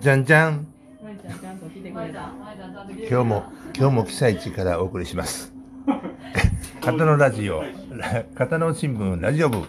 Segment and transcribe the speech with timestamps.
[0.00, 0.66] じゃんじゃん。
[1.02, 2.32] まいちゃんちゃんと来てくれた。
[3.08, 3.44] 今日も
[3.76, 5.52] 今日も被災地からお送りします。
[6.80, 9.62] 片野ラジオラ片野新聞ラジオ部。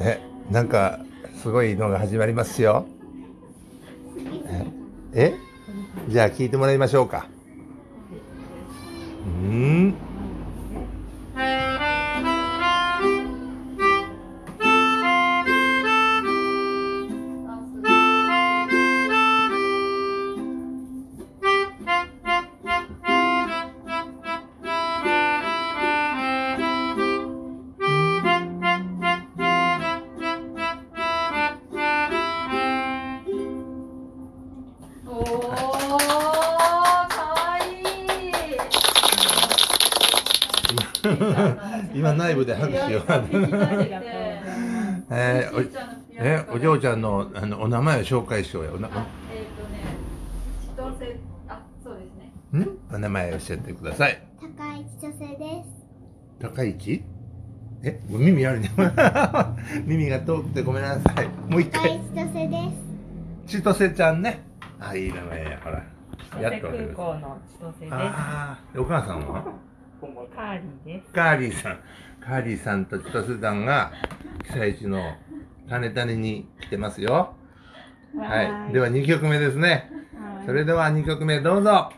[0.00, 0.20] え
[0.50, 1.00] なんか
[1.42, 2.86] すごいのが始まりますよ。
[5.14, 5.52] ええ
[6.08, 7.26] じゃあ聞いてもらいましょうか。
[9.24, 9.94] うん
[35.14, 35.28] おー、
[37.08, 37.60] かわい
[41.92, 41.98] い。
[41.98, 43.02] 今内部で拍手を。
[45.10, 45.60] えーお
[46.24, 48.94] えお嬢ちゃんのあのお名前を紹介しようよおえっ、とね、
[50.74, 52.14] 千歳、あ、そうです
[52.54, 52.64] ね。
[52.64, 52.78] ん？
[52.94, 55.68] お名前を教えてください高市女性です。
[56.40, 57.02] 高市？
[57.82, 58.00] え？
[58.08, 58.70] 耳あるね
[59.84, 62.56] 耳が遠くてごめんなさいもう一回高市女性で
[63.48, 63.58] す。
[63.58, 64.40] 千歳ちゃんね
[64.84, 65.82] あいい名前やほら。
[66.32, 67.94] 千歳空港の千歳です。
[67.94, 69.44] ああお母さんは？
[70.34, 71.12] カーリーです。
[71.12, 71.78] カーリーさん。
[72.20, 73.92] カーリーさんと千歳さんが
[74.44, 75.14] 被災地の
[75.68, 77.34] 種種に来てますよ。
[78.18, 78.72] はい。
[78.72, 79.90] では2曲目ですね。
[80.14, 80.46] はい。
[80.46, 81.92] それでは2曲目どうぞ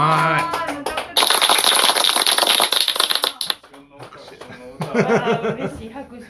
[0.00, 0.42] まい。
[5.92, 6.24] 拍手。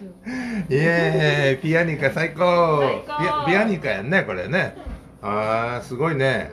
[0.75, 2.81] イエーイピアニカ最高。
[3.07, 4.77] ピアピアニカやんねこれね。
[5.23, 6.51] あーすごいね。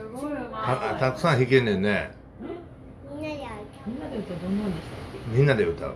[0.54, 2.12] たたくさん弾けんねんね。
[3.86, 5.00] みんなで歌どんなんでしたっ
[5.32, 5.38] け？
[5.38, 5.96] みんなで歌う、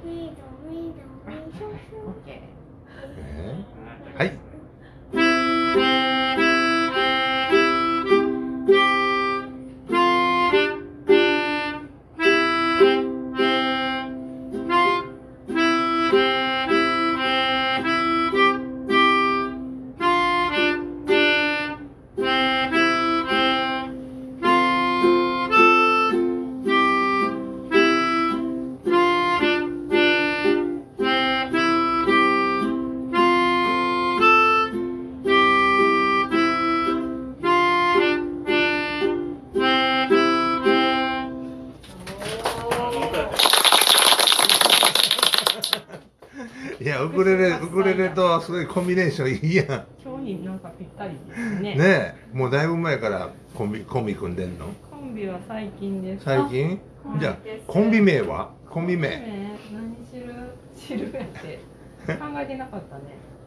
[47.04, 49.68] ウクレレウクレレとすごいコンビネーションいいやん。
[49.68, 49.86] ー。
[50.04, 51.76] 今日になんかぴったりですね。
[51.76, 52.16] ねえ。
[52.34, 54.68] もうだいぶ前からコンビコンビ組んでんの？
[54.90, 56.26] コンビは最近です。
[56.26, 56.80] 最近？
[57.06, 58.52] あじゃあコンビ名は？
[58.70, 59.10] コンビ名。
[59.10, 60.34] ね何知る
[60.76, 61.60] 知るやって。
[62.08, 63.04] 考えてなかったね。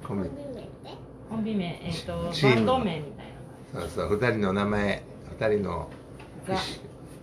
[0.07, 0.29] コンビ。
[0.29, 0.69] 名って？
[1.31, 1.81] コンビ名。
[1.83, 3.27] えっ、とチームバンド名みたい
[3.73, 5.03] そうそう二人の名前
[5.39, 5.89] 二人の
[6.47, 6.55] な。
[6.55, 6.61] ザ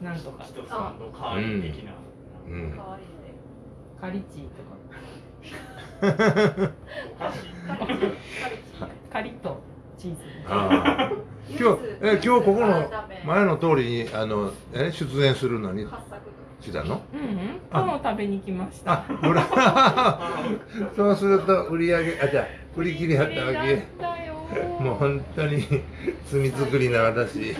[0.09, 0.43] なんとか。
[0.43, 1.91] 人さんの代わり的な。
[2.47, 2.71] うん。
[2.71, 3.09] かわいいね。
[3.99, 4.75] カリチーとか
[9.11, 9.61] カリッと
[9.97, 10.17] チーズ。
[10.47, 11.21] あー
[11.59, 12.89] 今日え今日ここの
[13.25, 15.85] 前の通りにあのえ出演するのに？
[15.85, 16.21] 発作。
[16.25, 16.31] と
[16.65, 17.01] したの？
[17.13, 17.59] うんうん。
[17.69, 18.93] パンを食べに来ました。
[18.93, 19.43] あほら
[20.95, 22.45] そうすると売り上げあじゃあ
[22.77, 23.83] 売り切りはったわけ。
[24.79, 25.63] もう本当に
[26.29, 27.55] 罪作りな私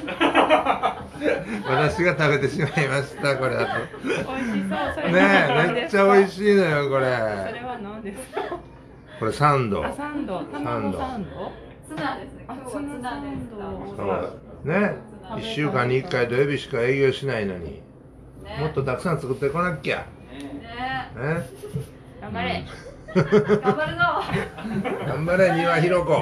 [1.66, 3.72] 私が食べてしまいましたこれだと。
[4.04, 4.94] 美味しそう。
[4.96, 5.12] それ。
[5.12, 6.32] ねめっちゃ美味い。
[6.32, 7.10] しいのよこそれれ
[7.64, 8.42] は何ですか？
[9.20, 9.86] これサンド。
[9.86, 10.40] あサンド。
[10.46, 11.52] 卵サンド？
[11.88, 12.46] ツナですね。
[12.48, 13.50] 今日はツナです
[13.96, 14.04] そ
[14.66, 14.70] う。
[14.70, 14.96] ね
[15.36, 17.82] 1週間に1回土曜日しか営業しないのに。
[18.44, 18.58] ね。
[18.60, 19.98] もっとたくさん作ってこなきゃ。
[19.98, 20.44] ね
[21.16, 21.48] ね。
[22.22, 22.66] 頑張れ。
[23.14, 24.02] 頑張るぞ。
[25.08, 26.14] 頑張れ庭ひろ子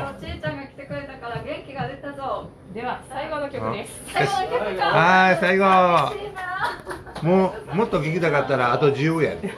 [2.74, 9.54] では最後の曲です最後の曲かはい最後もうもっと聞きたかったらあと10やで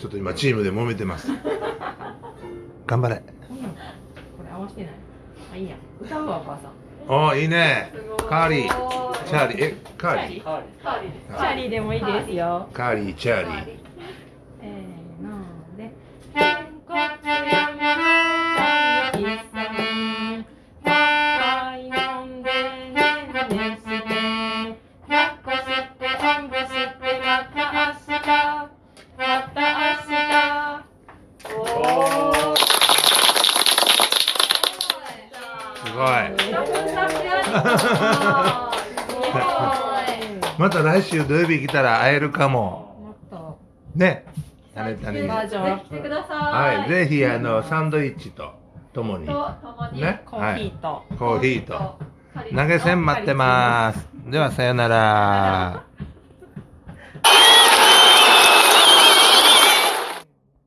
[0.00, 1.28] ちょっと今チームで揉めてます。
[2.86, 3.16] 頑張れ。
[3.16, 3.22] こ
[4.42, 4.92] れ合わせてない。
[5.52, 5.76] あ、いいや。
[6.00, 6.89] 歌うわ、お母さん。
[7.12, 7.90] おーいいね。
[8.28, 9.24] カーリー。
[9.26, 9.64] チャーリー。
[9.64, 10.44] えカーリー？
[10.44, 11.26] カーリカーリーです。
[11.26, 12.68] チャーリーでもいいですよ。
[12.72, 13.89] カーリーチャーリー
[40.58, 43.14] また来週土曜日来たら会えるかも。
[43.94, 44.24] ね。
[44.74, 46.36] 誰々にバージョンアップ来てください。
[46.78, 46.88] はい。
[46.88, 48.52] ぜひあのサンドイッチと
[48.92, 49.26] ともに。
[49.26, 50.22] と共にね。
[50.24, 51.98] コーヒーと、コーヒーと。
[52.54, 54.08] 投げ銭待ってます。
[54.26, 55.82] ではさよなら